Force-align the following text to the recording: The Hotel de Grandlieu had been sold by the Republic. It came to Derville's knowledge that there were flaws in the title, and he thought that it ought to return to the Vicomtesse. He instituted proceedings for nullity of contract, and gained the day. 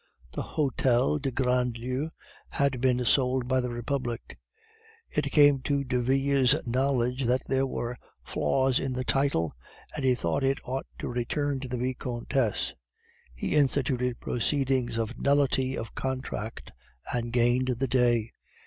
The 0.31 0.41
Hotel 0.41 1.19
de 1.19 1.29
Grandlieu 1.29 2.09
had 2.49 2.81
been 2.81 3.05
sold 3.05 3.47
by 3.47 3.61
the 3.61 3.69
Republic. 3.69 4.39
It 5.11 5.31
came 5.31 5.59
to 5.59 5.83
Derville's 5.83 6.55
knowledge 6.65 7.25
that 7.25 7.41
there 7.47 7.67
were 7.67 7.99
flaws 8.23 8.79
in 8.79 8.93
the 8.93 9.03
title, 9.03 9.53
and 9.95 10.03
he 10.03 10.15
thought 10.15 10.41
that 10.41 10.53
it 10.53 10.59
ought 10.67 10.87
to 10.97 11.07
return 11.07 11.59
to 11.59 11.67
the 11.67 11.77
Vicomtesse. 11.77 12.73
He 13.35 13.53
instituted 13.55 14.19
proceedings 14.19 14.95
for 14.95 15.05
nullity 15.19 15.77
of 15.77 15.93
contract, 15.93 16.71
and 17.13 17.31
gained 17.31 17.75
the 17.77 17.87
day. 17.87 18.31